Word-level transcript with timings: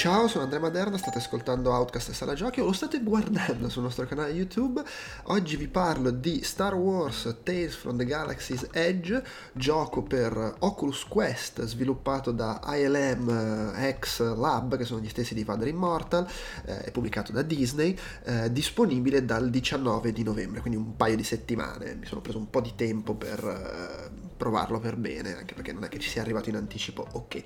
Ciao, 0.00 0.28
sono 0.28 0.44
Andrea 0.44 0.62
Maderna, 0.62 0.96
state 0.96 1.18
ascoltando 1.18 1.72
Outcast 1.72 2.08
e 2.08 2.14
Sala 2.14 2.32
Giochi 2.32 2.60
o 2.60 2.64
lo 2.64 2.72
state 2.72 3.02
guardando 3.02 3.68
sul 3.68 3.82
nostro 3.82 4.06
canale 4.06 4.32
YouTube. 4.32 4.82
Oggi 5.24 5.56
vi 5.56 5.68
parlo 5.68 6.10
di 6.10 6.42
Star 6.42 6.74
Wars 6.74 7.40
Tales 7.42 7.74
from 7.74 7.98
the 7.98 8.06
Galaxy's 8.06 8.66
Edge, 8.72 9.22
gioco 9.52 10.02
per 10.02 10.54
Oculus 10.60 11.04
Quest 11.04 11.62
sviluppato 11.64 12.32
da 12.32 12.62
ILM 12.64 13.74
eh, 13.76 13.98
X 13.98 14.20
Lab, 14.36 14.78
che 14.78 14.86
sono 14.86 15.00
gli 15.00 15.08
stessi 15.10 15.34
di 15.34 15.44
Vader 15.44 15.68
Immortal, 15.68 16.26
eh, 16.64 16.84
è 16.84 16.90
pubblicato 16.92 17.32
da 17.32 17.42
Disney, 17.42 17.94
eh, 18.24 18.50
disponibile 18.50 19.26
dal 19.26 19.50
19 19.50 20.12
di 20.12 20.22
novembre, 20.22 20.62
quindi 20.62 20.78
un 20.78 20.96
paio 20.96 21.16
di 21.16 21.24
settimane. 21.24 21.96
Mi 21.96 22.06
sono 22.06 22.22
preso 22.22 22.38
un 22.38 22.48
po' 22.48 22.62
di 22.62 22.72
tempo 22.74 23.12
per 23.12 23.44
eh, 23.44 24.29
provarlo 24.40 24.80
per 24.80 24.96
bene, 24.96 25.36
anche 25.36 25.52
perché 25.52 25.70
non 25.74 25.84
è 25.84 25.88
che 25.88 25.98
ci 25.98 26.08
sia 26.08 26.22
arrivato 26.22 26.48
in 26.48 26.56
anticipo. 26.56 27.06
Ok. 27.12 27.44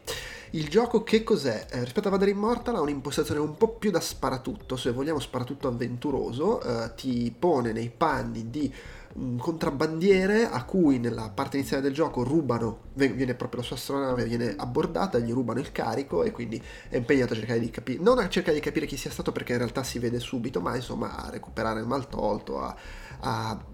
Il 0.50 0.68
gioco 0.68 1.02
che 1.02 1.24
cos'è? 1.24 1.66
Eh, 1.68 1.82
rispetto 1.82 2.06
a 2.06 2.12
Vader 2.12 2.28
Immortal 2.28 2.76
ha 2.76 2.80
un'impostazione 2.80 3.40
un 3.40 3.56
po' 3.56 3.70
più 3.70 3.90
da 3.90 3.98
sparatutto, 3.98 4.76
se 4.76 4.92
vogliamo 4.92 5.18
sparatutto 5.18 5.66
avventuroso, 5.66 6.62
eh, 6.62 6.94
ti 6.94 7.34
pone 7.36 7.72
nei 7.72 7.90
panni 7.90 8.48
di 8.48 8.72
un 9.14 9.36
contrabbandiere 9.38 10.48
a 10.48 10.64
cui 10.64 10.98
nella 10.98 11.30
parte 11.30 11.56
iniziale 11.56 11.82
del 11.82 11.92
gioco 11.92 12.22
rubano, 12.22 12.90
viene 12.94 13.34
proprio 13.34 13.60
la 13.60 13.66
sua 13.66 13.76
astronave, 13.76 14.24
viene 14.24 14.54
abbordata, 14.56 15.18
gli 15.18 15.32
rubano 15.32 15.58
il 15.58 15.72
carico 15.72 16.22
e 16.22 16.30
quindi 16.30 16.62
è 16.88 16.96
impegnato 16.96 17.32
a 17.32 17.36
cercare 17.36 17.58
di 17.58 17.70
capire, 17.70 18.00
non 18.00 18.18
a 18.18 18.28
cercare 18.28 18.54
di 18.54 18.62
capire 18.62 18.86
chi 18.86 18.96
sia 18.96 19.10
stato 19.10 19.32
perché 19.32 19.52
in 19.52 19.58
realtà 19.58 19.82
si 19.82 19.98
vede 19.98 20.20
subito, 20.20 20.60
ma 20.60 20.76
insomma 20.76 21.16
a 21.16 21.30
recuperare 21.30 21.80
il 21.80 21.86
mal 21.86 22.08
tolto, 22.08 22.60
a, 22.60 22.74
a 23.20 23.64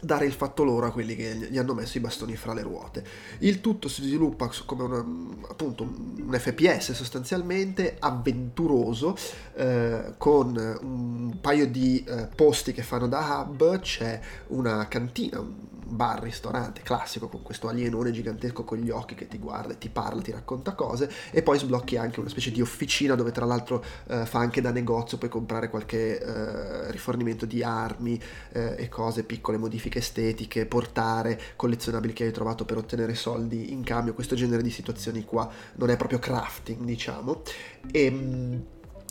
dare 0.00 0.26
il 0.26 0.32
fatto 0.32 0.64
loro 0.64 0.86
a 0.86 0.92
quelli 0.92 1.16
che 1.16 1.48
gli 1.50 1.58
hanno 1.58 1.74
messo 1.74 1.98
i 1.98 2.00
bastoni 2.00 2.36
fra 2.36 2.54
le 2.54 2.62
ruote. 2.62 3.04
Il 3.38 3.60
tutto 3.60 3.88
si 3.88 4.02
sviluppa 4.02 4.50
come 4.64 4.82
una, 4.82 5.04
appunto 5.48 5.82
un 5.82 6.36
FPS 6.38 6.92
sostanzialmente 6.92 7.96
avventuroso 7.98 9.16
eh, 9.54 10.14
con 10.18 10.78
un 10.82 11.38
paio 11.40 11.66
di 11.66 12.04
eh, 12.06 12.28
posti 12.34 12.72
che 12.72 12.82
fanno 12.82 13.08
da 13.08 13.44
hub, 13.46 13.80
c'è 13.80 14.20
una 14.48 14.86
cantina, 14.88 15.44
bar, 15.86 16.20
ristorante 16.20 16.82
classico 16.82 17.28
con 17.28 17.42
questo 17.42 17.68
alienone 17.68 18.10
gigantesco 18.10 18.64
con 18.64 18.78
gli 18.78 18.90
occhi 18.90 19.14
che 19.14 19.28
ti 19.28 19.38
guarda 19.38 19.72
e 19.72 19.78
ti 19.78 19.88
parla, 19.88 20.20
ti 20.20 20.32
racconta 20.32 20.74
cose 20.74 21.10
e 21.30 21.42
poi 21.42 21.58
sblocchi 21.58 21.96
anche 21.96 22.20
una 22.20 22.28
specie 22.28 22.50
di 22.50 22.60
officina 22.60 23.14
dove 23.14 23.30
tra 23.30 23.44
l'altro 23.44 23.84
eh, 24.08 24.26
fa 24.26 24.38
anche 24.38 24.60
da 24.60 24.70
negozio, 24.70 25.18
puoi 25.18 25.30
comprare 25.30 25.70
qualche 25.70 26.20
eh, 26.20 26.90
rifornimento 26.90 27.46
di 27.46 27.62
armi 27.62 28.20
eh, 28.52 28.74
e 28.78 28.88
cose, 28.88 29.24
piccole 29.24 29.58
modifiche 29.58 29.98
estetiche, 29.98 30.66
portare 30.66 31.40
collezionabili 31.56 32.12
che 32.12 32.24
hai 32.24 32.32
trovato 32.32 32.64
per 32.64 32.76
ottenere 32.76 33.14
soldi 33.14 33.72
in 33.72 33.84
cambio, 33.84 34.14
questo 34.14 34.34
genere 34.34 34.62
di 34.62 34.70
situazioni 34.70 35.24
qua 35.24 35.48
non 35.74 35.90
è 35.90 35.96
proprio 35.96 36.18
crafting 36.18 36.84
diciamo. 36.84 37.42
E 37.90 38.04
ehm, 38.04 38.64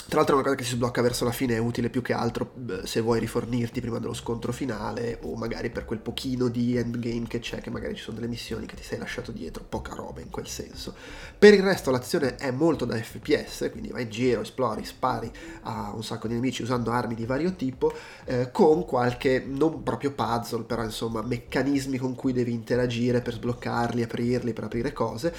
tra 0.08 0.18
l'altro 0.18 0.36
è 0.36 0.40
una 0.40 0.44
cosa 0.44 0.56
che 0.56 0.64
si 0.64 0.76
sblocca 0.76 1.02
verso 1.02 1.26
la 1.26 1.32
fine, 1.32 1.56
è 1.56 1.58
utile 1.58 1.90
più 1.90 2.04
che 2.04 2.14
altro 2.14 2.54
se 2.84 3.02
vuoi 3.02 3.20
rifornirti 3.20 3.82
prima 3.82 3.98
dello 3.98 4.14
scontro 4.14 4.52
finale 4.52 5.18
o 5.24 5.36
magari 5.36 5.72
per 5.72 5.86
quel 5.86 5.98
pochino 5.98 6.48
di 6.48 6.78
endgame 6.78 7.26
che 7.28 7.40
c'è, 7.40 7.60
che 7.60 7.72
magari 7.72 7.96
ci 7.96 8.04
sono 8.04 8.18
delle 8.18 8.28
missioni 8.28 8.68
che 8.68 8.76
ti 8.76 8.84
sei 8.84 9.00
lasciato 9.00 9.32
dietro, 9.32 9.66
poca 9.68 9.96
roba 9.96 10.22
in 10.22 10.30
quel 10.30 10.48
senso. 10.48 10.94
Per 11.38 11.54
il 11.54 11.64
resto 11.64 11.90
l'azione 11.90 12.36
è 12.36 12.52
molto 12.52 12.86
da 12.86 12.96
FPS, 12.96 13.70
quindi 13.72 13.90
vai 13.90 14.04
in 14.04 14.10
giro, 14.10 14.42
esplori, 14.42 14.86
spari 14.86 15.32
a 15.64 15.92
un 15.96 16.04
sacco 16.04 16.28
di 16.28 16.36
nemici 16.36 16.62
usando 16.62 16.92
armi 16.92 17.16
di 17.16 17.26
vario 17.26 17.56
tipo, 17.56 17.92
eh, 18.26 18.52
con 18.52 18.86
qualche, 18.86 19.44
non 19.46 19.82
proprio 19.82 20.12
puzzle, 20.12 20.64
però 20.64 20.84
insomma 20.84 21.24
meccanismi 21.24 21.98
con 21.98 22.14
cui 22.14 22.32
devi 22.32 22.54
interagire 22.54 23.22
per 23.22 23.34
sbloccarli, 23.34 24.04
aprirli, 24.04 24.54
per 24.54 24.66
aprire 24.66 24.94
cose 24.94 25.34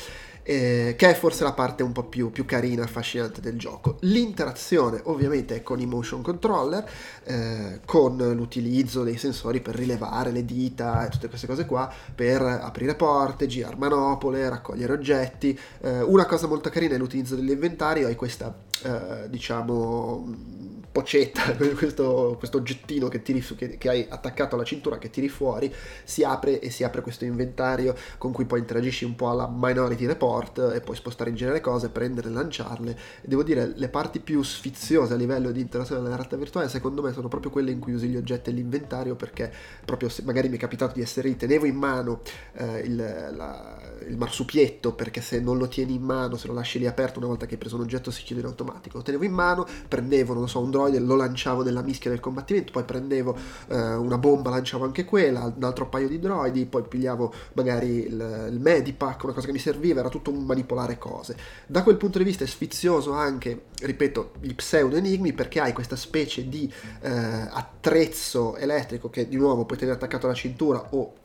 eh, 0.47 0.95
che 0.97 1.11
è 1.11 1.15
forse 1.15 1.43
la 1.43 1.53
parte 1.53 1.83
un 1.83 1.91
po' 1.91 2.05
più, 2.05 2.31
più 2.31 2.45
carina, 2.45 2.85
affascinante 2.85 3.41
del 3.41 3.59
gioco. 3.59 3.97
L'interazione 4.03 5.01
ovviamente 5.05 5.57
è 5.57 5.63
con 5.63 5.81
i 5.81 5.87
motion 5.87 6.23
controller, 6.23 6.89
eh, 7.25 7.81
con 7.85 8.17
l'utilizzo 8.17 9.03
dei 9.03 9.19
sensori 9.19 9.61
per 9.61 9.75
rilevare 9.75 10.31
le 10.31 10.45
dita 10.45 11.05
e 11.05 11.09
tutte 11.09 11.29
queste 11.29 11.49
cose 11.49 11.67
qua, 11.67 11.93
per 12.15 12.43
aprire 12.43 12.95
porte, 12.95 13.47
girare 13.47 13.75
manopole, 13.77 14.49
raccogliere 14.49 14.93
oggetti. 14.93 15.59
Eh, 15.81 16.03
una 16.03 16.27
cosa 16.27 16.47
molto 16.47 16.71
carina 16.71 16.95
è 16.95 16.99
l'utilizzo 16.99 17.35
dell'inventario, 17.35 18.07
hai 18.07 18.15
questa 18.15 18.55
eh, 18.83 19.29
diciamo 19.29 20.66
pocetta, 20.97 21.53
questo, 21.77 22.37
questo 22.39 22.57
oggettino 22.57 23.09
che, 23.09 23.21
tiri, 23.21 23.45
che, 23.55 23.77
che, 23.77 23.89
hai 23.91 24.07
attaccato 24.09 24.55
alla 24.55 24.65
cintura 24.65 24.97
che 24.97 25.11
tiri 25.11 25.29
fuori, 25.29 25.71
si 26.05 26.25
apre 26.25 26.59
e 26.59 26.71
si 26.71 26.85
apre 26.85 27.03
questo 27.03 27.27
inventario 27.27 27.95
con 28.17 28.33
cui 28.33 28.47
poi 28.47 28.61
interagisci 28.61 29.05
un 29.05 29.15
po' 29.15 29.29
alla 29.29 29.47
Minority 29.53 30.07
Report 30.07 30.73
e 30.75 30.81
puoi 30.81 30.97
spostare 30.97 31.29
in 31.29 31.37
genere 31.37 31.61
cose, 31.61 31.91
prendere, 31.91 32.31
lanciarle. 32.31 32.97
E 33.21 33.29
devo 33.29 33.43
dire, 33.43 33.75
le 33.77 33.89
parti 33.91 34.21
più 34.21 34.43
sfiziose 34.43 35.13
a 35.13 35.17
livello 35.17 35.51
di 35.51 35.61
interazione 35.61 36.01
della 36.01 36.15
realtà 36.15 36.37
virtuale 36.37 36.71
secondo 36.71 37.03
me 37.03 37.13
sono 37.13 37.29
proprio 37.29 37.51
quelle 37.51 37.73
in 37.73 37.79
cui 37.79 37.93
usi 37.93 38.09
gli 38.09 38.17
oggetti 38.17 38.49
e 38.49 38.55
l'inventario 38.55 39.17
perché 39.17 39.53
proprio 39.85 40.09
se 40.09 40.23
magari 40.23 40.49
mi 40.49 40.57
è 40.57 40.59
capitato 40.59 40.95
di 40.95 41.03
essere 41.03 41.29
lì, 41.29 41.37
tenevo 41.37 41.67
in 41.67 41.77
mano 41.77 42.23
eh, 42.55 42.79
il, 42.79 42.97
la, 42.97 43.79
il 44.09 44.17
marsupietto 44.17 44.95
perché 44.95 45.21
se 45.21 45.41
non 45.41 45.59
lo 45.59 45.69
tieni 45.69 45.95
in 45.95 46.03
mano, 46.03 46.37
se 46.37 46.47
lo 46.47 46.55
lasci 46.55 46.79
lì 46.79 46.87
aperto 46.87 47.19
una 47.19 47.29
volta 47.29 47.45
che 47.45 47.53
hai 47.53 47.59
preso 47.59 47.77
un 47.77 47.83
oggetto 47.83 48.11
si 48.11 48.23
chiude 48.23 48.41
in 48.41 48.47
automatico, 48.47 48.97
lo 48.97 49.03
tenevo 49.03 49.25
in 49.25 49.33
mano, 49.33 49.67
prendevo, 49.89 50.33
non 50.33 50.49
so, 50.49 50.61
un 50.61 50.71
drone 50.71 50.85
droide, 50.87 50.99
lo 51.05 51.17
lanciavo 51.17 51.63
nella 51.63 51.83
mischia 51.83 52.11
del 52.11 52.21
combattimento, 52.21 52.73
poi 52.73 52.85
prendevo 52.85 53.37
eh, 53.69 53.95
una 53.95 54.19
bomba, 54.19 54.51
lanciavo 54.51 54.85
anche 54.85 55.05
quella, 55.05 55.53
un 55.55 55.65
altro 55.65 55.89
paio 55.89 56.09
di 56.09 56.19
droidi, 56.19 56.67
poi 56.67 56.83
pigliavo 56.83 57.33
magari 57.55 58.07
il, 58.07 58.49
il 58.51 58.61
medipack, 58.61 59.25
una 59.25 59.33
cosa 59.33 59.47
che 59.47 59.53
mi 59.53 59.59
serviva, 59.59 60.01
era 60.01 60.09
tutto 60.09 60.31
un 60.31 60.45
manipolare 60.45 60.99
cose. 60.99 61.37
Da 61.67 61.83
quel 61.83 61.97
punto 61.97 62.19
di 62.19 62.25
vista 62.25 62.45
è 62.45 62.47
sfizioso 62.47 63.13
anche, 63.13 63.67
ripeto, 63.81 64.33
gli 64.41 64.55
pseudo 64.55 64.97
enigmi 64.97 65.33
perché 65.33 65.61
hai 65.61 65.73
questa 65.73 65.97
specie 65.97 66.49
di 66.49 66.73
eh, 67.01 67.11
attrezzo 67.11 68.57
elettrico 68.57 69.11
che 69.11 69.29
di 69.29 69.37
nuovo 69.37 69.65
puoi 69.65 69.79
tenere 69.79 69.97
attaccato 69.97 70.27
alla 70.27 70.35
cintura 70.35 70.89
o 70.91 71.25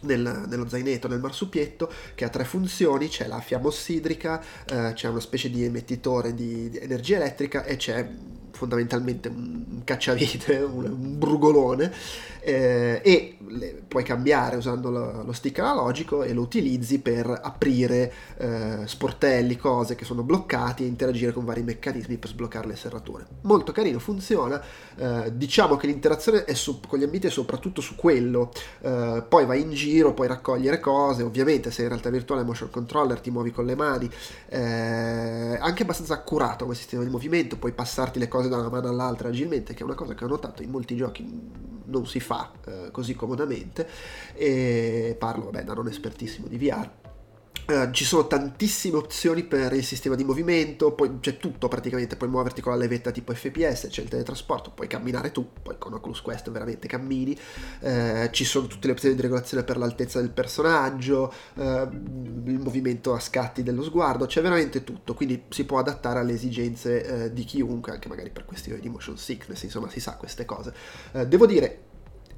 nel, 0.00 0.44
nello 0.46 0.68
zainetto, 0.68 1.08
nel 1.08 1.20
marsupietto, 1.20 1.90
che 2.14 2.24
ha 2.24 2.28
tre 2.28 2.44
funzioni, 2.44 3.08
c'è 3.08 3.26
la 3.26 3.40
fiamma 3.40 3.68
ossidrica, 3.68 4.42
eh, 4.66 4.92
c'è 4.94 5.08
una 5.08 5.20
specie 5.20 5.50
di 5.50 5.64
emettitore 5.64 6.34
di, 6.34 6.68
di 6.68 6.78
energia 6.78 7.16
elettrica 7.16 7.64
e 7.64 7.76
c'è 7.76 8.08
fondamentalmente 8.56 9.28
un 9.28 9.82
cacciavite, 9.84 10.56
un, 10.64 10.84
un 10.84 11.18
brugolone, 11.18 11.92
eh, 12.40 13.00
e 13.02 13.36
le, 13.48 13.82
puoi 13.86 14.04
cambiare 14.04 14.56
usando 14.56 14.90
lo, 14.90 15.22
lo, 15.24 15.32
stick 15.32 15.58
analogico 15.58 16.22
e 16.22 16.32
lo 16.32 16.42
utilizzi 16.42 17.00
per 17.00 17.40
aprire 17.42 18.12
eh, 18.38 18.78
sportelli, 18.84 19.56
cose 19.56 19.96
che 19.96 20.04
sono 20.04 20.22
bloccati 20.22 20.84
e 20.84 20.86
interagire 20.86 21.32
con 21.32 21.44
vari 21.44 21.62
meccanismi 21.62 22.16
per 22.16 22.30
sbloccare 22.30 22.68
le 22.68 22.76
serrature. 22.76 23.26
Molto 23.42 23.72
carino, 23.72 23.98
funziona, 23.98 24.62
eh, 24.96 25.32
diciamo 25.34 25.76
che 25.76 25.86
l'interazione 25.88 26.44
è 26.44 26.54
su, 26.54 26.80
con 26.86 26.98
gli 26.98 27.04
ambienti 27.04 27.26
è 27.26 27.30
soprattutto 27.30 27.80
su 27.80 27.96
quello, 27.96 28.52
eh, 28.80 29.24
poi 29.28 29.44
vai 29.44 29.60
in 29.62 29.72
giro, 29.72 30.14
puoi 30.14 30.28
raccogliere 30.28 30.78
cose, 30.78 31.22
ovviamente 31.22 31.70
se 31.70 31.82
in 31.82 31.88
realtà 31.88 32.10
virtuale 32.10 32.44
motion 32.44 32.70
controller 32.70 33.18
ti 33.18 33.30
muovi 33.30 33.50
con 33.50 33.66
le 33.66 33.74
mani, 33.74 34.08
eh, 34.48 35.58
anche 35.60 35.82
abbastanza 35.82 36.14
accurato 36.14 36.64
come 36.64 36.76
sistema 36.76 37.02
di 37.02 37.10
movimento, 37.10 37.56
puoi 37.56 37.72
passarti 37.72 38.18
le 38.20 38.28
cose 38.28 38.45
cose 38.46 38.48
da 38.48 38.56
una 38.58 38.68
mano 38.68 38.88
all'altra 38.88 39.28
agilmente, 39.28 39.74
che 39.74 39.80
è 39.80 39.84
una 39.84 39.94
cosa 39.94 40.14
che 40.14 40.24
ho 40.24 40.28
notato 40.28 40.62
in 40.62 40.70
molti 40.70 40.96
giochi 40.96 41.74
non 41.88 42.06
si 42.06 42.20
fa 42.20 42.52
eh, 42.64 42.90
così 42.90 43.14
comodamente. 43.14 43.88
E 44.34 45.16
parlo, 45.18 45.46
vabbè, 45.46 45.64
da 45.64 45.74
non 45.74 45.88
espertissimo 45.88 46.46
di 46.48 46.58
VR 46.58 46.90
Uh, 47.66 47.90
ci 47.90 48.04
sono 48.04 48.28
tantissime 48.28 48.96
opzioni 48.96 49.42
per 49.42 49.72
il 49.72 49.82
sistema 49.82 50.14
di 50.14 50.22
movimento, 50.22 50.92
poi 50.92 51.18
c'è 51.18 51.36
tutto 51.36 51.66
praticamente, 51.66 52.14
puoi 52.14 52.30
muoverti 52.30 52.60
con 52.60 52.70
la 52.70 52.78
levetta 52.78 53.10
tipo 53.10 53.34
FPS, 53.34 53.88
c'è 53.90 54.02
il 54.02 54.08
teletrasporto, 54.08 54.70
puoi 54.70 54.86
camminare 54.86 55.32
tu, 55.32 55.48
poi 55.62 55.74
con 55.76 55.92
Oculus 55.94 56.20
Quest 56.20 56.48
veramente 56.52 56.86
cammini, 56.86 57.36
uh, 57.80 58.30
ci 58.30 58.44
sono 58.44 58.68
tutte 58.68 58.86
le 58.86 58.92
opzioni 58.92 59.16
di 59.16 59.20
regolazione 59.20 59.64
per 59.64 59.78
l'altezza 59.78 60.20
del 60.20 60.30
personaggio, 60.30 61.32
uh, 61.54 61.62
il 61.62 62.60
movimento 62.60 63.14
a 63.14 63.18
scatti 63.18 63.64
dello 63.64 63.82
sguardo, 63.82 64.26
c'è 64.26 64.40
veramente 64.42 64.84
tutto, 64.84 65.14
quindi 65.14 65.42
si 65.48 65.64
può 65.64 65.80
adattare 65.80 66.20
alle 66.20 66.34
esigenze 66.34 67.32
di 67.32 67.42
chiunque, 67.42 67.90
anche 67.90 68.06
magari 68.06 68.30
per 68.30 68.44
questioni 68.44 68.80
di 68.80 68.88
motion 68.88 69.18
sickness, 69.18 69.64
insomma 69.64 69.88
si 69.88 69.98
sa 69.98 70.14
queste 70.14 70.44
cose. 70.44 70.72
devo 71.26 71.46
dire, 71.46 71.85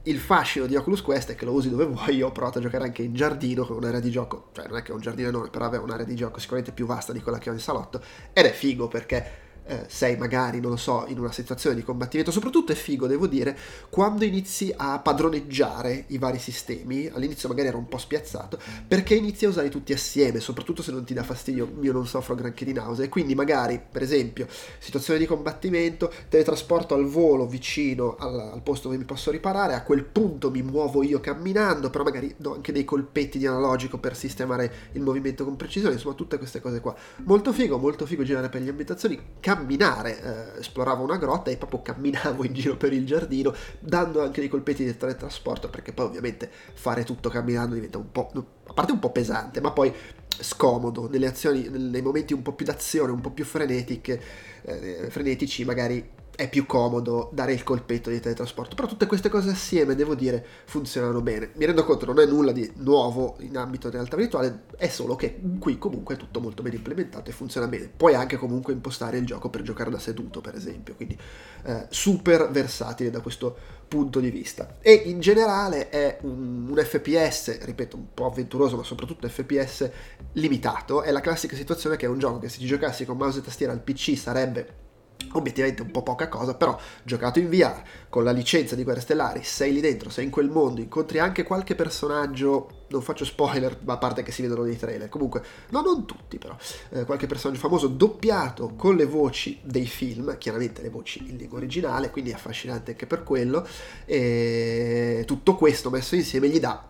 il 0.05 0.19
fascino 0.19 0.67
di 0.67 0.77
Oculus 0.77 1.03
Quest 1.03 1.33
è 1.33 1.35
che 1.35 1.45
lo 1.45 1.53
usi 1.53 1.69
dove 1.69 1.87
vuoi. 1.87 2.17
Io 2.17 2.29
ho 2.29 2.33
provato 2.33 2.59
a 2.59 2.61
giocare 2.63 2.85
anche 2.85 3.03
in 3.03 3.15
giardino 3.15 3.65
con 3.65 3.77
un'area 3.77 4.01
di 4.01 4.11
gioco, 4.11 4.49
cioè 4.53 4.67
non 4.67 4.77
è 4.79 4.83
che 4.83 4.93
è 4.93 4.95
un 4.95 5.01
giardino 5.01 5.29
enorme, 5.29 5.51
però 5.51 5.65
aveva 5.65 5.83
un'area 5.83 6.07
di 6.07 6.15
gioco 6.15 6.39
sicuramente 6.39 6.73
più 6.73 6.87
vasta 6.87 7.13
di 7.13 7.21
quella 7.21 7.39
che 7.39 7.51
ho 7.51 7.53
in 7.53 7.61
salotto. 7.61 8.03
Ed 8.33 8.47
è 8.47 8.53
figo 8.53 8.89
perché 8.89 9.47
eh, 9.69 9.85
sei 9.87 10.17
magari, 10.17 10.61
non 10.61 10.71
lo 10.71 10.77
so, 10.77 11.05
in 11.09 11.19
una 11.19 11.31
situazione 11.31 11.77
di 11.77 11.83
combattimento, 11.83 12.31
soprattutto 12.31 12.73
è 12.73 12.75
figo, 12.75 13.07
devo 13.07 13.27
dire, 13.27 13.57
quando 13.91 14.25
inizi 14.25 14.73
a 14.75 14.99
padroneggiare 14.99 16.05
i 16.09 16.19
vari 16.19 16.39
sistemi, 16.39 17.09
all'inizio 17.13 17.49
magari 17.49 17.69
ero 17.69 17.79
un 17.79 17.87
po' 17.87 17.99
spiazzato, 17.99 18.59
perché 18.87 19.15
inizi 19.15 19.45
a 19.45 19.51
usarli 19.51 19.71
tutti 19.71 19.93
assieme, 19.93 20.41
soprattutto 20.41 20.83
se 20.83 20.91
non 20.91 21.05
ti 21.05 21.15
dà 21.15 21.23
fastidio, 21.23 21.71
io 21.81 21.93
non 21.93 22.07
soffro 22.07 22.35
granché 22.35 22.65
di 22.65 22.73
nausea, 22.73 23.05
e 23.05 23.09
quindi 23.09 23.35
magari, 23.35 23.81
per 23.91 24.03
esempio, 24.03 24.47
situazione 24.79 25.19
di 25.19 25.27
combattimento, 25.27 26.11
teletrasporto 26.29 26.95
al 26.95 27.05
volo 27.05 27.47
vicino 27.47 28.17
al, 28.19 28.39
al 28.55 28.63
posto 28.63 28.89
dove 28.89 28.99
mi 28.99 29.05
posso 29.05 29.31
riparare, 29.31 29.75
a 29.75 29.83
quel 29.83 30.05
punto 30.05 30.51
mi 30.51 30.63
muovo 30.63 31.03
io 31.03 31.21
camminando, 31.21 31.91
però 31.91 32.05
magari 32.05 32.35
do 32.39 32.55
anche 32.55 32.73
dei 32.73 32.85
colpetti 32.85 33.39
di 33.39 33.47
analogico 33.47 33.99
per 33.99 34.17
sistemare 34.17 34.73
il 34.93 35.03
movimento 35.03 35.45
con 35.45 35.57
precisione, 35.57 35.95
insomma 35.95 36.15
tutte 36.15 36.39
queste 36.39 36.61
cose 36.61 36.81
qua. 36.81 36.95
Molto 37.25 37.53
figo, 37.53 37.77
molto 37.77 38.07
figo 38.07 38.23
girare 38.23 38.49
per 38.49 38.63
le 38.63 38.71
ambientazioni, 38.71 39.21
camminare, 39.59 40.55
eh, 40.57 40.61
esploravo 40.61 41.03
una 41.03 41.17
grotta 41.17 41.51
e 41.51 41.57
proprio 41.57 41.83
camminavo 41.83 42.45
in 42.45 42.55
giro 42.55 42.77
per 42.77 42.93
il 42.93 43.05
giardino, 43.05 43.53
dando 43.81 44.23
anche 44.23 44.41
dei 44.41 44.49
colpetti 44.49 44.85
di 44.85 44.97
teletrasporto, 44.97 45.69
perché 45.69 45.93
poi 45.93 46.07
ovviamente 46.07 46.51
fare 46.75 47.05
tutto 47.05 47.29
camminando 47.29 47.75
diventa 47.75 47.99
un 47.99 48.11
po', 48.11 48.31
a 48.67 48.73
parte 48.73 48.93
un 48.93 48.99
po' 48.99 49.11
pesante, 49.11 49.61
ma 49.61 49.73
poi 49.73 49.93
scomodo, 50.41 51.09
nelle 51.09 51.27
azioni, 51.27 51.69
nei 51.69 52.03
momenti 52.03 52.33
un 52.33 52.43
po' 52.43 52.53
più 52.53 52.65
d'azione, 52.65 53.11
un 53.11 53.21
po' 53.21 53.31
più 53.31 53.45
frenetiche, 53.45 54.21
eh, 54.63 55.09
frenetici, 55.11 55.65
magari 55.65 56.17
è 56.39 56.49
più 56.49 56.67
comodo 56.67 57.31
dare 57.33 57.53
il 57.53 57.65
colpetto 57.65 58.11
di 58.11 58.21
teletrasporto. 58.21 58.77
Però 58.77 58.87
tutte 58.87 59.07
queste 59.07 59.29
cose 59.29 59.51
assieme, 59.51 59.97
devo 59.97 60.15
dire, 60.15 60.45
funzionano 60.67 61.21
bene. 61.21 61.51
Mi 61.55 61.65
rendo 61.65 61.85
conto, 61.85 62.07
non 62.07 62.21
è 62.21 62.27
nulla 62.27 62.53
di 62.53 62.71
nuovo 62.77 63.37
in 63.41 63.57
ambito 63.57 63.89
di 63.89 63.97
realtà 63.97 64.17
virtuale, 64.17 64.63
è 64.77 64.87
solo 64.87 65.17
che 65.17 65.41
qui 65.59 65.79
comunque 65.79 66.15
è 66.15 66.19
tutto 66.19 66.41
molto 66.41 66.63
ben 66.63 66.75
implementato 66.75 67.29
e 67.29 67.33
funziona 67.33 67.67
bene. 67.67 67.91
Puoi 67.95 68.15
anche 68.15 68.37
comunque 68.37 68.73
impostare 68.73 69.19
il 69.19 69.27
gioco 69.27 69.51
per 69.51 69.63
giocare 69.63 69.91
da 69.91 69.99
seduto, 69.99 70.41
per 70.41 70.55
esempio, 70.55 70.95
quindi 70.95 71.19
eh, 71.65 71.87
super 71.89 72.51
versatile 72.51 73.11
da 73.11 73.21
questo 73.21 73.57
punto 73.89 74.21
di 74.21 74.31
vista. 74.31 74.77
E 74.81 74.93
in 74.93 75.19
generale 75.19 75.89
è 75.89 76.19
un, 76.23 76.69
un 76.71 76.77
FPS, 76.77 77.65
ripeto, 77.65 77.97
un 77.97 78.15
po' 78.15 78.27
avventuroso, 78.27 78.77
ma 78.77 78.85
soprattutto 78.85 79.29
FPS 79.29 79.91
limitato. 80.35 81.03
È 81.03 81.11
la 81.11 81.21
classica 81.21 81.57
situazione 81.57 81.97
che 81.97 82.07
è 82.07 82.09
un 82.09 82.21
gioco 82.21 82.39
che 82.39 82.49
se 82.49 82.61
ci 82.61 82.67
giocassi 82.67 83.05
con 83.05 83.17
mouse 83.17 83.41
e 83.41 83.43
tastiera 83.43 83.73
al 83.73 83.81
PC 83.81 84.17
sarebbe 84.17 84.87
obiettivamente 85.33 85.83
un 85.83 85.91
po' 85.91 86.03
poca 86.03 86.29
cosa, 86.29 86.55
però 86.55 86.79
giocato 87.03 87.39
in 87.39 87.49
VR 87.49 87.83
con 88.09 88.25
la 88.25 88.31
licenza 88.31 88.75
di 88.75 88.85
Guerre 88.85 89.01
Stellari, 89.01 89.43
sei 89.43 89.73
lì 89.73 89.81
dentro, 89.81 90.11
sei 90.11 90.25
in 90.25 90.31
quel 90.31 90.49
mondo, 90.49 90.81
incontri 90.81 91.19
anche 91.19 91.43
qualche 91.43 91.75
personaggio, 91.75 92.85
non 92.89 93.03
faccio 93.03 93.25
spoiler, 93.25 93.79
ma 93.85 93.95
a 93.95 93.99
parte 93.99 94.23
che 94.23 94.33
si 94.33 94.43
vedono 94.43 94.63
nei 94.63 94.77
trailer, 94.77 95.09
comunque, 95.09 95.43
no, 95.71 95.81
non 95.83 96.07
tutti 96.07 96.39
però, 96.39 96.57
eh, 96.91 97.05
qualche 97.05 97.27
personaggio 97.27 97.61
famoso 97.61 97.89
doppiato 97.89 98.75
con 98.77 98.97
le 98.97 99.05
voci 99.05 99.59
dei 99.63 99.87
film, 99.87 100.39
chiaramente 100.39 100.83
le 100.83 100.91
voci 100.91 101.25
in 101.29 101.37
lingua 101.37 101.59
originale, 101.59 102.11
quindi 102.11 102.33
affascinante 102.33 102.93
anche 102.93 103.07
per 103.07 103.23
quello, 103.23 103.67
e 104.05 105.25
tutto 105.27 105.57
questo 105.57 105.91
messo 105.91 106.15
insieme 106.15 106.49
gli 106.49 106.61
dà 106.61 106.89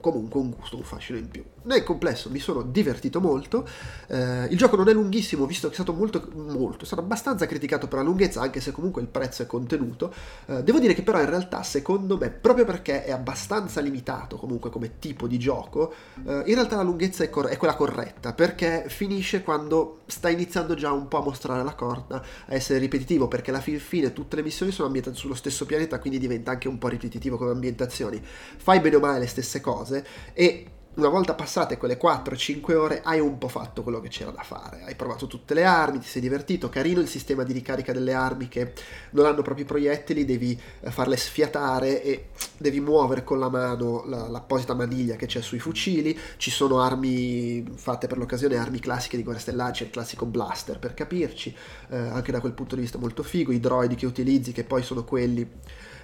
comunque 0.00 0.40
un 0.40 0.50
gusto, 0.50 0.76
un 0.76 0.82
fascino 0.82 1.18
in 1.18 1.28
più. 1.28 1.44
Nel 1.62 1.84
complesso 1.84 2.30
mi 2.30 2.38
sono 2.38 2.62
divertito 2.62 3.20
molto, 3.20 3.68
eh, 4.06 4.44
il 4.44 4.56
gioco 4.56 4.76
non 4.76 4.88
è 4.88 4.94
lunghissimo 4.94 5.44
visto 5.44 5.66
che 5.66 5.72
è 5.72 5.76
stato 5.76 5.92
molto, 5.92 6.26
molto, 6.34 6.84
è 6.84 6.86
stato 6.86 7.02
abbastanza 7.02 7.44
criticato 7.44 7.86
per 7.86 7.98
la 7.98 8.04
lunghezza 8.04 8.40
anche 8.40 8.60
se 8.60 8.72
comunque 8.72 9.02
il 9.02 9.08
prezzo 9.08 9.42
è 9.42 9.46
contenuto, 9.46 10.10
eh, 10.46 10.62
devo 10.62 10.78
dire 10.78 10.94
che 10.94 11.02
però 11.02 11.20
in 11.20 11.28
realtà 11.28 11.62
secondo 11.62 12.16
me 12.16 12.30
proprio 12.30 12.64
perché 12.64 13.04
è 13.04 13.10
abbastanza 13.10 13.82
limitato 13.82 14.36
comunque 14.36 14.70
come 14.70 14.98
tipo 14.98 15.26
di 15.26 15.38
gioco, 15.38 15.92
eh, 16.26 16.44
in 16.46 16.54
realtà 16.54 16.76
la 16.76 16.82
lunghezza 16.82 17.24
è, 17.24 17.28
cor- 17.28 17.48
è, 17.48 17.58
quella 17.58 17.76
corretta 17.76 18.32
perché 18.32 18.86
finisce 18.88 19.42
quando 19.42 20.00
sta 20.06 20.30
iniziando 20.30 20.74
già 20.74 20.92
un 20.92 21.08
po' 21.08 21.18
a 21.18 21.22
mostrare 21.22 21.62
la 21.62 21.74
corda, 21.74 22.22
a 22.46 22.54
essere 22.54 22.78
ripetitivo 22.78 23.28
perché 23.28 23.50
alla 23.50 23.60
fin 23.60 23.78
fine 23.78 24.14
tutte 24.14 24.36
le 24.36 24.42
missioni 24.42 24.72
sono 24.72 24.86
ambientate 24.86 25.16
sullo 25.16 25.34
stesso 25.34 25.66
pianeta 25.66 25.98
quindi 25.98 26.18
diventa 26.18 26.52
anche 26.52 26.68
un 26.68 26.78
po' 26.78 26.88
ripetitivo 26.88 27.36
come 27.36 27.50
ambientazioni, 27.50 28.18
fai 28.24 28.80
bene 28.80 28.96
o 28.96 29.00
male 29.00 29.18
le 29.18 29.26
stesse 29.26 29.60
cose 29.60 30.06
e 30.32 30.66
una 31.00 31.08
volta 31.08 31.34
passate 31.34 31.78
quelle 31.78 31.98
4-5 31.98 32.74
ore 32.74 33.00
hai 33.02 33.20
un 33.20 33.38
po' 33.38 33.48
fatto 33.48 33.82
quello 33.82 34.00
che 34.00 34.08
c'era 34.08 34.30
da 34.30 34.42
fare, 34.42 34.82
hai 34.84 34.94
provato 34.94 35.26
tutte 35.26 35.54
le 35.54 35.64
armi, 35.64 35.98
ti 35.98 36.06
sei 36.06 36.20
divertito, 36.20 36.68
carino 36.68 37.00
il 37.00 37.08
sistema 37.08 37.42
di 37.42 37.54
ricarica 37.54 37.92
delle 37.92 38.12
armi 38.12 38.48
che 38.48 38.72
non 39.12 39.24
hanno 39.24 39.42
proprio 39.42 39.64
i 39.64 39.68
proiettili, 39.68 40.24
devi 40.24 40.58
eh, 40.80 40.90
farle 40.90 41.16
sfiatare 41.16 42.02
e 42.02 42.28
devi 42.58 42.80
muovere 42.80 43.24
con 43.24 43.38
la 43.38 43.48
mano 43.48 44.04
la, 44.06 44.28
l'apposita 44.28 44.74
maniglia 44.74 45.16
che 45.16 45.26
c'è 45.26 45.40
sui 45.40 45.58
fucili, 45.58 46.16
ci 46.36 46.50
sono 46.50 46.80
armi 46.80 47.64
fatte 47.74 48.06
per 48.06 48.18
l'occasione, 48.18 48.56
armi 48.56 48.78
classiche 48.78 49.16
di 49.16 49.22
Guerra 49.22 49.40
Stellare, 49.40 49.84
il 49.84 49.90
classico 49.90 50.26
blaster 50.26 50.78
per 50.78 50.92
capirci, 50.92 51.54
eh, 51.90 51.96
anche 51.96 52.30
da 52.30 52.40
quel 52.40 52.52
punto 52.52 52.74
di 52.74 52.82
vista 52.82 52.98
molto 52.98 53.22
figo, 53.22 53.52
i 53.52 53.60
droidi 53.60 53.94
che 53.94 54.06
utilizzi 54.06 54.52
che 54.52 54.64
poi 54.64 54.82
sono 54.82 55.04
quelli 55.04 55.48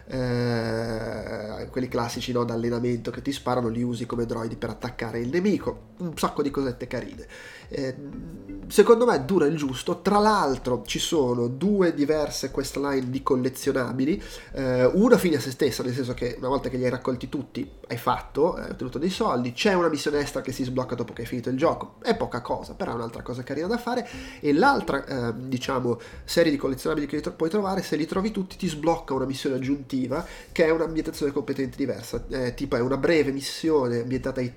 eh, 0.08 1.68
quelli 1.70 1.88
classici 1.88 2.32
no, 2.32 2.44
d'allenamento 2.44 3.10
che 3.10 3.22
ti 3.22 3.32
sparano, 3.32 3.68
li 3.68 3.82
usi 3.82 4.06
come 4.06 4.26
droidi 4.26 4.56
per 4.56 4.70
attaccare 4.70 5.20
il 5.20 5.28
nemico, 5.28 5.94
un 5.98 6.16
sacco 6.16 6.42
di 6.42 6.50
cosette 6.50 6.86
carine. 6.86 7.26
Eh, 7.68 7.96
secondo 8.68 9.06
me 9.06 9.24
dura 9.24 9.46
il 9.46 9.56
giusto, 9.56 10.00
tra 10.00 10.18
l'altro 10.18 10.84
ci 10.86 11.00
sono 11.00 11.48
due 11.48 11.94
diverse 11.94 12.52
questline 12.52 13.10
di 13.10 13.22
collezionabili, 13.22 14.22
eh, 14.52 14.84
una 14.84 15.18
fine 15.18 15.36
a 15.36 15.40
se 15.40 15.50
stessa, 15.50 15.82
nel 15.82 15.94
senso 15.94 16.14
che 16.14 16.36
una 16.38 16.48
volta 16.48 16.68
che 16.68 16.76
li 16.76 16.84
hai 16.84 16.90
raccolti 16.90 17.28
tutti 17.28 17.68
hai 17.88 17.96
fatto, 17.96 18.54
hai 18.54 18.70
ottenuto 18.70 18.98
dei 18.98 19.10
soldi, 19.10 19.52
c'è 19.52 19.74
una 19.74 19.88
missione 19.88 20.20
extra 20.20 20.40
che 20.42 20.52
si 20.52 20.62
sblocca 20.62 20.94
dopo 20.94 21.12
che 21.12 21.22
hai 21.22 21.26
finito 21.26 21.48
il 21.48 21.56
gioco, 21.56 21.96
è 22.02 22.14
poca 22.16 22.40
cosa, 22.40 22.74
però 22.74 22.92
è 22.92 22.94
un'altra 22.94 23.22
cosa 23.22 23.42
carina 23.42 23.66
da 23.66 23.78
fare, 23.78 24.08
e 24.40 24.52
l'altra 24.52 25.04
eh, 25.04 25.34
diciamo 25.36 25.98
serie 26.24 26.52
di 26.52 26.56
collezionabili 26.56 27.06
che 27.06 27.20
puoi 27.32 27.50
trovare, 27.50 27.82
se 27.82 27.96
li 27.96 28.06
trovi 28.06 28.30
tutti 28.30 28.56
ti 28.56 28.68
sblocca 28.68 29.12
una 29.12 29.26
missione 29.26 29.56
aggiuntiva 29.56 29.95
narrativa 29.96 30.24
che 30.52 30.66
è 30.66 30.70
un'ambientazione 30.70 31.32
completamente 31.32 31.76
diversa, 31.76 32.24
eh, 32.28 32.54
tipo 32.54 32.76
è 32.76 32.80
una 32.80 32.96
breve 32.96 33.32
missione 33.32 34.00
ambientata 34.00 34.40
ai, 34.40 34.52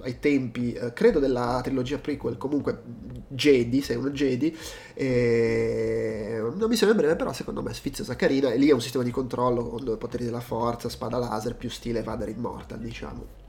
ai 0.00 0.18
tempi, 0.18 0.72
eh, 0.72 0.92
credo 0.92 1.18
della 1.18 1.60
trilogia 1.62 1.98
prequel, 1.98 2.36
comunque 2.36 2.82
Jedi, 3.28 3.80
sei 3.80 3.96
uno 3.96 4.10
Jedi, 4.10 4.56
e 4.94 6.38
una 6.40 6.66
missione 6.66 6.94
breve 6.94 7.16
però 7.16 7.32
secondo 7.32 7.62
me 7.62 7.72
sfiziosa, 7.72 8.16
carina, 8.16 8.52
e 8.52 8.58
lì 8.58 8.68
è 8.68 8.72
un 8.72 8.82
sistema 8.82 9.04
di 9.04 9.10
controllo 9.10 9.68
con 9.68 9.96
poteri 9.98 10.24
della 10.24 10.40
forza, 10.40 10.88
spada 10.88 11.18
laser, 11.18 11.56
più 11.56 11.70
stile 11.70 12.02
Vader 12.02 12.28
Immortal, 12.28 12.78
diciamo. 12.78 13.41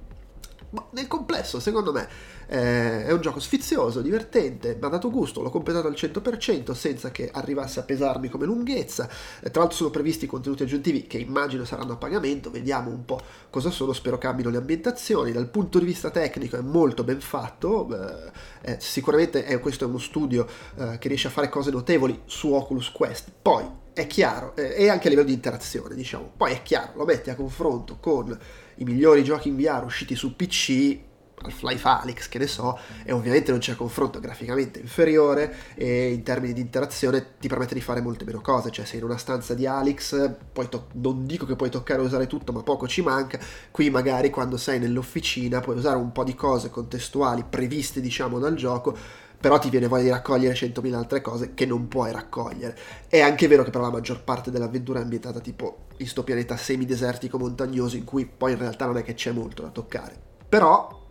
Ma 0.74 0.88
nel 0.92 1.08
complesso, 1.08 1.60
secondo 1.60 1.92
me, 1.92 2.08
eh, 2.48 3.06
è 3.06 3.12
un 3.12 3.22
gioco 3.22 3.40
sfizioso, 3.40 4.02
divertente, 4.02 4.76
mi 4.80 4.86
ha 4.86 4.90
dato 4.90 5.12
gusto, 5.12 5.44
l'ho 5.44 5.52
completato 5.52 5.86
al 5.86 5.94
100% 5.94 6.72
senza 6.72 7.12
che 7.12 7.30
arrivasse 7.32 7.80
a 7.80 7.84
pesarmi 7.84 8.28
come 8.28 8.46
lunghezza. 8.46 9.08
Eh, 9.40 9.52
tra 9.52 9.62
l'altro 9.62 9.78
sono 9.78 9.92
previsti 9.92 10.26
contenuti 10.26 10.64
aggiuntivi 10.64 11.06
che 11.06 11.20
immagino 11.20 11.64
saranno 11.64 11.94
a 11.94 11.98
pagamento, 11.98 12.50
vediamo 12.50 12.90
un 12.90 13.06
po' 13.06 13.22
cosa 13.52 13.70
sono, 13.70 13.94
spero 13.94 14.18
cambino 14.18 14.50
le 14.50 14.58
ambientazioni. 14.58 15.32
Dal 15.32 15.48
punto 15.48 15.78
di 15.78 15.86
vista 15.86 16.10
tecnico 16.10 16.58
è 16.58 16.62
molto 16.62 17.04
ben 17.04 17.22
fatto, 17.22 17.88
eh, 17.94 18.32
eh 18.72 18.78
sicuramente 18.80 19.46
è, 19.46 19.60
questo 19.60 19.86
è 19.86 19.88
uno 19.88 20.00
studio 20.00 20.48
eh, 20.76 20.98
che 20.98 21.08
riesce 21.08 21.28
a 21.28 21.32
fare 21.32 21.50
cose 21.50 21.70
notevoli 21.70 22.24
su 22.26 22.52
Oculus 22.52 22.92
Quest. 22.92 23.32
Poi 23.40 23.82
è 23.94 24.08
chiaro, 24.08 24.56
eh, 24.56 24.74
e 24.76 24.90
anche 24.90 25.06
a 25.06 25.10
livello 25.12 25.28
di 25.28 25.36
interazione, 25.36 25.94
diciamo, 25.94 26.32
poi 26.36 26.54
è 26.54 26.64
chiaro, 26.64 26.94
lo 26.96 27.06
metti 27.06 27.30
a 27.30 27.36
confronto 27.36 27.98
con 28.00 28.36
i 28.76 28.84
migliori 28.84 29.24
giochi 29.24 29.50
in 29.50 29.56
VR 29.56 29.84
usciti 29.84 30.16
su 30.16 30.36
PC, 30.36 31.00
Half-Life 31.44 31.88
Alyx, 31.88 32.30
che 32.30 32.40
ne 32.40 32.48
so, 32.48 32.78
e 33.04 33.12
ovviamente 33.12 33.52
non 33.52 33.60
c'è 33.60 33.76
confronto 33.76 34.20
graficamente 34.20 34.80
inferiore 34.80 35.54
e 35.76 36.12
in 36.12 36.24
termini 36.24 36.54
di 36.54 36.62
interazione 36.62 37.38
ti 37.40 37.48
permette 37.48 37.74
di 37.74 37.82
fare 37.82 38.02
molte 38.02 38.26
meno 38.26 38.42
cose, 38.42 38.72
cioè 38.72 38.86
sei 38.86 39.00
in 39.00 39.06
una 39.06 39.18
stanza 39.18 39.54
di 39.54 39.66
Alyx, 39.66 40.36
to- 40.70 40.88
non 40.94 41.26
dico 41.26 41.46
che 41.46 41.56
puoi 41.56 41.70
toccare 41.70 42.02
e 42.02 42.06
usare 42.06 42.28
tutto, 42.28 42.52
ma 42.52 42.64
poco 42.64 42.88
ci 42.88 43.02
manca, 43.02 43.40
qui 43.72 43.90
magari 43.90 44.30
quando 44.30 44.58
sei 44.58 44.80
nell'officina 44.80 45.60
puoi 45.60 45.78
usare 45.78 45.98
un 45.98 46.12
po' 46.12 46.24
di 46.24 46.36
cose 46.36 46.70
contestuali 46.70 47.44
previste 47.48 48.00
diciamo 48.00 48.40
dal 48.40 48.56
gioco, 48.56 48.96
però 49.44 49.60
ti 49.60 49.70
viene 49.70 49.88
voglia 49.88 50.04
di 50.04 50.10
raccogliere 50.10 50.54
100.000 50.56 50.94
altre 50.94 51.20
cose 51.20 51.54
che 51.54 51.66
non 51.66 51.90
puoi 51.90 52.14
raccogliere. 52.14 52.78
È 53.10 53.20
anche 53.20 53.50
vero 53.50 53.64
che 53.64 53.72
però 53.72 53.84
la 53.84 53.92
maggior 53.92 54.24
parte 54.24 54.52
dell'avventura 54.52 55.00
è 55.00 55.02
ambientata 55.02 55.42
tipo 55.42 55.80
in 56.04 56.10
sto 56.10 56.24
pianeta 56.24 56.58
semidesertico 56.58 57.40
montagnoso 57.40 57.96
in 57.96 58.04
cui 58.04 58.26
poi 58.26 58.52
in 58.52 58.60
realtà 58.60 58.86
non 58.86 58.98
è 58.98 59.04
che 59.04 59.14
c'è 59.14 59.32
molto 59.32 59.64
da 59.64 59.70
toccare. 59.70 60.16
Però 60.48 61.02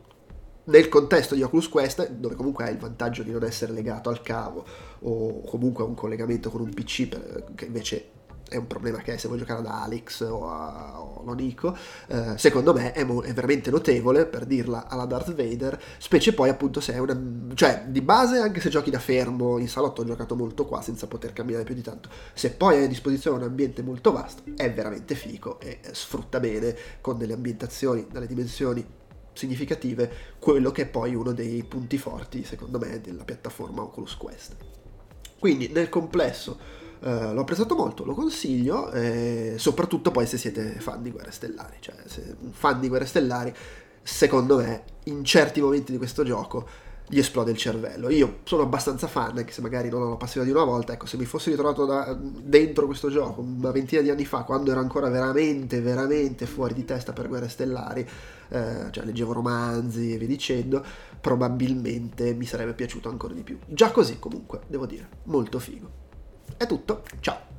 nel 0.64 0.88
contesto 0.88 1.34
di 1.34 1.42
Oculus 1.42 1.68
Quest, 1.68 2.10
dove 2.10 2.34
comunque 2.34 2.64
hai 2.64 2.72
il 2.72 2.78
vantaggio 2.78 3.22
di 3.22 3.32
non 3.32 3.42
essere 3.42 3.72
legato 3.72 4.10
al 4.10 4.22
cavo 4.22 4.64
o 5.00 5.40
comunque 5.42 5.82
a 5.82 5.86
un 5.86 5.94
collegamento 5.94 6.50
con 6.50 6.60
un 6.60 6.72
PC, 6.72 7.08
per, 7.08 7.46
che 7.54 7.64
invece 7.64 8.10
è 8.52 8.56
un 8.56 8.66
problema 8.66 8.98
che 8.98 9.16
se 9.16 9.26
vuoi 9.26 9.38
giocare 9.38 9.60
ad 9.60 9.66
Alex 9.66 10.20
o 10.20 10.48
a, 10.48 11.00
o 11.00 11.24
a 11.26 11.34
Nico, 11.34 11.76
eh, 12.08 12.36
secondo 12.36 12.74
me 12.74 12.92
è, 12.92 13.02
mo- 13.02 13.22
è, 13.22 13.32
veramente 13.32 13.70
notevole 13.70 14.26
per 14.26 14.44
dirla 14.44 14.86
alla 14.86 15.06
Darth 15.06 15.34
Vader, 15.34 15.80
specie 15.98 16.34
poi 16.34 16.50
appunto 16.50 16.80
se 16.80 16.92
è 16.92 16.98
una... 16.98 17.18
cioè 17.54 17.84
di 17.86 18.02
base 18.02 18.38
anche 18.38 18.60
se 18.60 18.68
giochi 18.68 18.90
da 18.90 18.98
fermo, 18.98 19.58
in 19.58 19.68
salotto 19.68 20.02
ho 20.02 20.04
giocato 20.04 20.36
molto 20.36 20.66
qua 20.66 20.82
senza 20.82 21.06
poter 21.06 21.32
camminare 21.32 21.64
più 21.64 21.74
di 21.74 21.82
tanto, 21.82 22.10
se 22.34 22.50
poi 22.52 22.76
hai 22.76 22.84
a 22.84 22.88
disposizione 22.88 23.38
un 23.38 23.44
ambiente 23.44 23.82
molto 23.82 24.12
vasto 24.12 24.42
è 24.56 24.70
veramente 24.72 25.14
fico 25.14 25.58
e 25.58 25.80
sfrutta 25.92 26.38
bene 26.38 26.76
con 27.00 27.16
delle 27.16 27.32
ambientazioni, 27.32 28.06
dalle 28.10 28.26
dimensioni 28.26 28.84
significative, 29.32 30.10
quello 30.38 30.70
che 30.70 30.82
è 30.82 30.86
poi 30.86 31.14
uno 31.14 31.32
dei 31.32 31.64
punti 31.64 31.96
forti 31.96 32.44
secondo 32.44 32.78
me 32.78 33.00
della 33.00 33.24
piattaforma 33.24 33.82
Oculus 33.82 34.14
Quest. 34.16 34.54
Quindi 35.38 35.68
nel 35.68 35.88
complesso 35.88 36.80
eh, 37.02 37.32
l'ho 37.32 37.40
apprezzato 37.40 37.74
molto, 37.74 38.04
lo 38.04 38.14
consiglio, 38.14 38.90
eh, 38.92 39.54
soprattutto 39.56 40.10
poi 40.10 40.26
se 40.26 40.38
siete 40.38 40.76
fan 40.78 41.02
di 41.02 41.10
Guerre 41.10 41.32
Stellari, 41.32 41.76
cioè 41.80 41.96
se 42.06 42.36
fan 42.50 42.78
di 42.78 42.88
Guerre 42.88 43.06
Stellari, 43.06 43.52
secondo 44.02 44.58
me 44.58 44.84
in 45.04 45.24
certi 45.24 45.60
momenti 45.60 45.90
di 45.90 45.98
questo 45.98 46.22
gioco 46.22 46.66
gli 47.08 47.18
esplode 47.18 47.50
il 47.50 47.56
cervello. 47.56 48.08
Io 48.08 48.38
sono 48.44 48.62
abbastanza 48.62 49.08
fan, 49.08 49.36
anche 49.36 49.52
se 49.52 49.60
magari 49.60 49.88
non 49.88 50.02
ho 50.02 50.10
la 50.10 50.16
passione 50.16 50.46
di 50.46 50.52
una 50.52 50.64
volta, 50.64 50.92
ecco, 50.92 51.06
se 51.06 51.16
mi 51.16 51.24
fossi 51.24 51.50
ritrovato 51.50 51.84
da, 51.84 52.16
dentro 52.18 52.86
questo 52.86 53.10
gioco 53.10 53.40
una 53.40 53.72
ventina 53.72 54.00
di 54.00 54.08
anni 54.08 54.24
fa, 54.24 54.44
quando 54.44 54.70
ero 54.70 54.80
ancora 54.80 55.08
veramente, 55.08 55.80
veramente 55.80 56.46
fuori 56.46 56.72
di 56.72 56.84
testa 56.84 57.12
per 57.12 57.28
Guerre 57.28 57.48
Stellari, 57.48 58.08
eh, 58.48 58.86
cioè 58.90 59.04
leggevo 59.04 59.32
romanzi 59.32 60.14
e 60.14 60.18
via 60.18 60.28
dicendo, 60.28 60.84
probabilmente 61.20 62.32
mi 62.32 62.46
sarebbe 62.46 62.74
piaciuto 62.74 63.08
ancora 63.08 63.34
di 63.34 63.42
più. 63.42 63.58
Già 63.66 63.90
così 63.90 64.18
comunque, 64.18 64.60
devo 64.68 64.86
dire, 64.86 65.08
molto 65.24 65.58
figo. 65.58 66.00
È 66.56 66.66
tutto, 66.66 67.02
ciao! 67.20 67.50